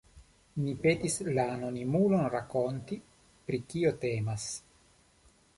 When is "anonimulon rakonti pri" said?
1.57-3.63